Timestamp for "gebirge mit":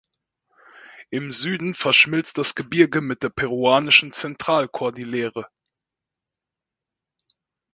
2.55-3.21